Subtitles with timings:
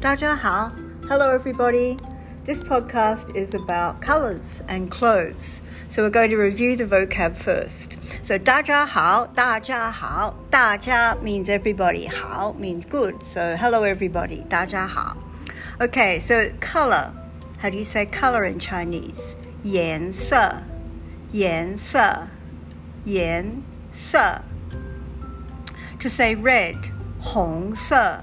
[0.00, 0.72] 大家好.
[1.08, 1.96] Hello, everybody.
[2.44, 5.60] This podcast is about colors and clothes.
[5.88, 7.96] So we're going to review the vocab first.
[8.22, 12.08] So 大家好,大家好,大家 means everybody.
[12.08, 13.14] 好 means good.
[13.22, 14.46] So hello, everybody.
[14.48, 15.16] 大家好.
[15.78, 17.12] Okay, so color.
[17.58, 19.34] How do you say color in Chinese?
[19.62, 20.62] 颜色,
[21.32, 22.28] 颜色,
[23.04, 23.62] 颜
[23.92, 24.42] 色.
[25.98, 26.76] To say red,
[27.20, 28.22] 红色,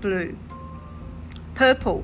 [0.00, 0.34] blue
[1.56, 2.02] purple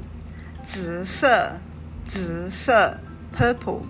[0.67, 1.59] 紫色
[2.07, 2.99] 紫色
[3.37, 3.83] purple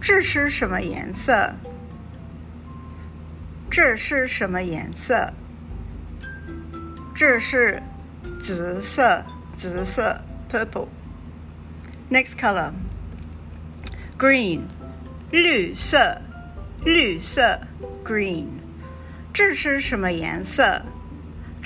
[0.00, 1.54] 这是什么颜色？
[3.70, 5.32] 这是什么颜色？
[7.14, 7.82] 这是
[8.40, 9.24] 紫色
[9.56, 10.88] 紫色 purple
[12.10, 12.72] next color
[14.16, 14.62] green
[15.32, 16.20] 绿色
[16.84, 17.60] 绿色
[18.04, 18.46] green
[19.34, 20.82] 这是什么颜色？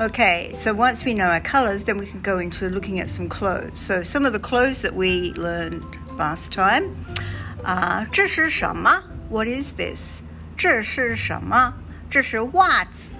[0.00, 3.28] Okay, so once we know our colours, then we can go into looking at some
[3.28, 3.78] clothes.
[3.78, 5.84] So some of the clothes that we learned
[6.18, 6.94] last time.
[7.64, 9.02] Uh, 这是什么?
[9.30, 10.22] What is this?
[10.56, 11.72] 这是什么?
[12.10, 13.16] 这是袜子,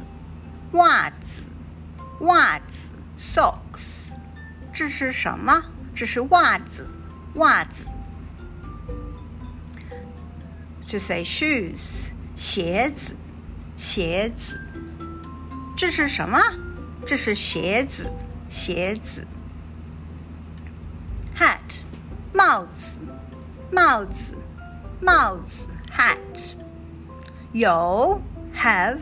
[0.73, 1.43] 袜子,
[2.21, 4.13] 袜子 socks.
[4.73, 5.65] 这是什么?
[5.95, 6.87] 这是袜子,
[7.35, 7.87] 袜子.
[10.89, 13.17] To say shoes, 鞋子,
[13.77, 14.61] 鞋子.
[15.77, 16.41] 这是什么？
[17.06, 18.12] 这是鞋子，
[18.50, 19.26] 鞋子。
[21.38, 21.82] hat，
[22.34, 22.92] 帽子，
[23.72, 24.36] 帽子，
[25.02, 25.66] 帽子。
[25.92, 26.54] hat，
[27.52, 28.22] 有
[28.56, 29.00] ，have，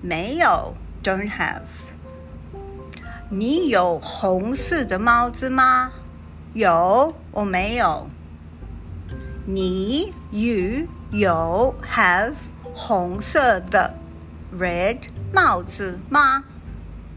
[0.00, 1.60] 没有，don't have。
[3.28, 5.92] 你有红色的帽子吗？
[6.54, 8.06] 有，我没有。
[9.44, 12.34] 你，you，有，have，
[12.72, 13.94] 红色的
[14.58, 14.98] ，red，
[15.34, 16.44] 帽子吗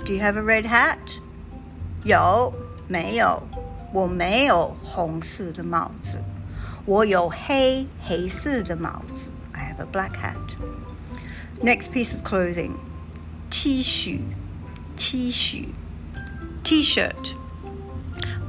[0.04, 1.20] ？do you have a red hat?
[2.04, 2.53] 有
[2.88, 3.42] 没有？
[3.92, 6.22] 我没有红色的帽子。
[6.86, 9.31] 我有黑黑色的帽子。
[9.53, 10.36] I have a black hat.
[11.62, 12.76] Next piece of clothing.
[13.50, 14.20] T 恤，
[14.97, 15.66] T 恤，
[16.62, 17.34] T-shirt，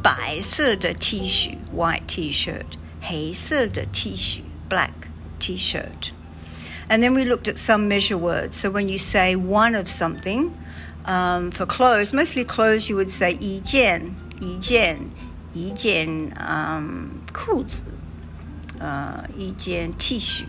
[0.04, 4.92] 白色的 T 恤，white T-shirt，黑色的 T 恤，black
[5.40, 6.12] T-shirt.
[6.88, 8.58] And then we looked at some measure words.
[8.58, 10.52] So when you say one of something,
[11.06, 15.10] um, for clothes, mostly clothes, you would say 一件,一件,
[15.54, 17.84] 一件 um, 裤子,
[18.80, 20.48] uh, 一件 t-shirt.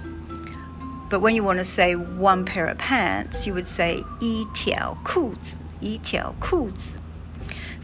[1.09, 6.99] But when you want to say one pair of pants, you would say 一条裤子,一条裤子.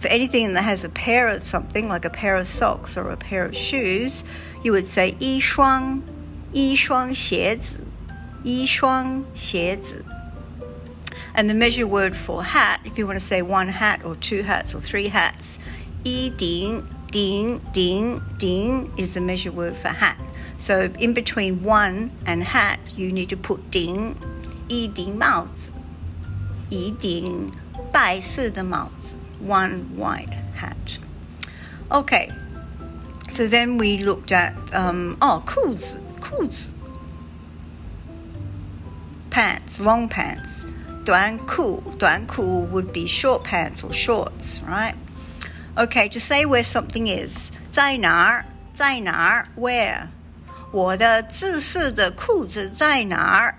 [0.00, 3.16] For anything that has a pair of something, like a pair of socks or a
[3.16, 4.22] pair of shoes,
[4.62, 6.00] you would say 一双,
[6.52, 7.80] 一双鞋子,
[8.44, 10.04] 一双鞋子.
[11.34, 14.42] And the measure word for hat, if you want to say one hat or two
[14.42, 15.58] hats or three hats,
[16.04, 20.16] 一顶,顶,顶,顶 is the measure word for hat.
[20.58, 24.14] So in between one and hat, you need to put 顶,
[24.68, 25.70] 一顶帽子,
[26.70, 27.50] 一顶
[27.92, 29.14] 白色的帽子,
[29.46, 30.98] one white hat.
[31.90, 32.30] Okay,
[33.28, 36.72] so then we looked at, um, oh, 裤子,裤子
[39.30, 40.66] pants, long pants.
[41.04, 44.94] 短裤,短裤 would be short pants or shorts, right?
[45.76, 47.50] Okay, to say where something is.
[47.70, 48.44] 在哪儿?
[48.74, 50.08] 在哪儿 where?
[50.70, 53.54] 我的紫色的裤子在哪儿?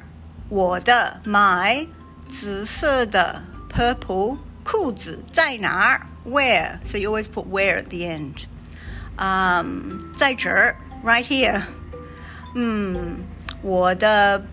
[0.49, 1.87] 我的 my
[2.27, 3.41] 紫色的
[3.71, 6.77] purple 裤子在哪儿 where?
[6.83, 8.45] So you always put where at the end.
[9.17, 11.63] Um, 在这儿 right here.
[12.55, 13.23] 嗯，
[13.61, 14.43] 我的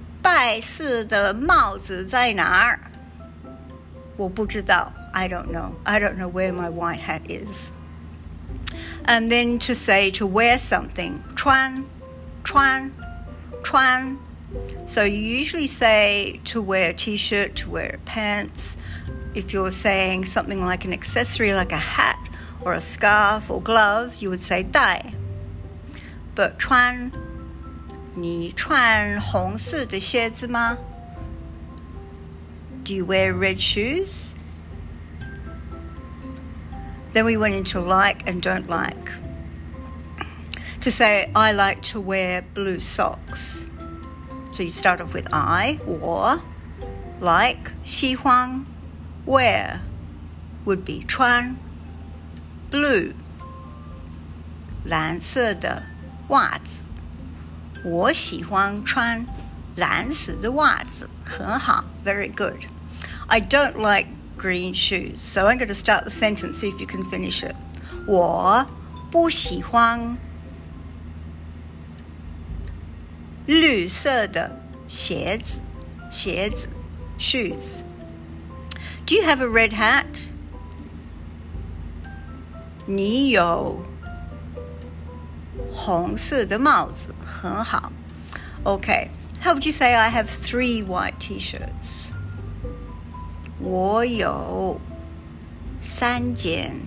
[0.43, 2.79] 泰式的帽子在哪儿？
[4.17, 4.91] 我不知道。
[5.13, 5.73] I don't know.
[5.83, 7.69] I don't know where my white hat is.
[9.05, 11.83] And then to say to wear something, 穿，
[12.43, 12.89] 穿，
[13.63, 14.17] 穿。
[14.87, 18.77] So So you usually say to wear a t-shirt, to wear pants.
[19.35, 22.19] If you're saying something like an accessory, like a hat
[22.65, 25.13] or a scarf or gloves, you would say 带.
[26.35, 27.11] But 穿
[28.14, 30.78] 你穿红色的鞋子吗?
[32.84, 34.34] Do you wear red shoes?
[37.12, 39.12] Then we went into like and don't like.
[40.82, 43.66] To say, I like to wear blue socks.
[44.52, 46.40] So you start off with I, or
[47.20, 48.64] like, 喜欢
[49.26, 49.80] wear
[50.64, 51.56] would be 穿
[52.70, 53.12] blue
[54.84, 55.82] 蓝色的
[56.28, 56.86] 袜子。
[57.84, 59.24] 我喜欢穿
[59.76, 62.66] 蓝色的袜子，很好，very good.
[63.28, 64.08] I don't like
[64.38, 67.54] green shoes, so I'm going to start the sentence, see if you can finish it.
[68.06, 68.66] 我
[69.10, 70.16] 不喜欢
[73.46, 75.60] 绿色的鞋子，
[76.10, 76.68] 鞋子，
[77.18, 77.82] shoes.
[79.06, 80.30] Do you have a red hat?
[82.86, 83.84] 你有
[85.80, 87.92] 红色的帽子，很好。
[88.64, 89.08] Okay,
[89.42, 92.10] how would you say I have three white T-shirts?
[93.60, 94.80] 我有
[95.80, 96.80] 三件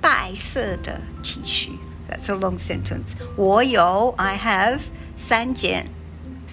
[0.00, 1.70] 白色的 T 恤。
[2.08, 3.14] That's a long sentence.
[3.36, 4.80] 我有 I have
[5.16, 5.88] 三件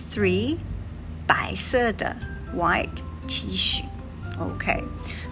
[0.10, 0.58] three
[1.28, 2.16] 白色的
[2.56, 3.84] white T 恤。
[4.40, 4.84] Okay.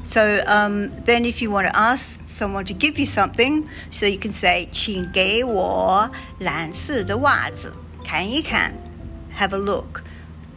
[0.06, 4.18] So um, then, if you want to ask someone to give you something, so you
[4.18, 7.74] can say, 请给我蓝色的袜子
[8.04, 8.74] 看一看
[9.38, 10.04] have a look.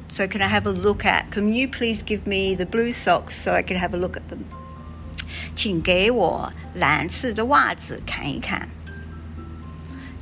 [0.08, 1.30] So can I have a look at?
[1.30, 4.28] Can you please give me the blue socks so I can have a look at
[4.28, 4.44] them?
[5.54, 8.68] 请给我蓝色的袜子看一看。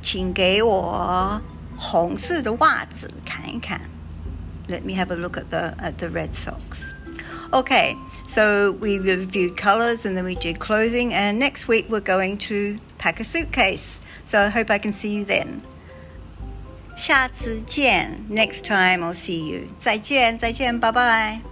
[0.01, 1.41] 请给我
[1.77, 3.81] 红色的袜子看一看。
[4.67, 6.93] Let me have a look at the at the red socks.
[7.51, 7.95] Okay,
[8.25, 12.79] so we reviewed colors and then we did clothing, and next week we're going to
[12.97, 14.01] pack a suitcase.
[14.25, 15.61] So I hope I can see you then.
[16.95, 19.67] 下次见，Next time I'll see you.
[19.79, 21.46] 再见，再见，拜拜。